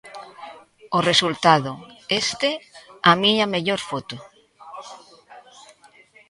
[0.97, 1.71] O resultado,
[2.23, 2.49] este:
[3.09, 4.17] a miña mellor foto.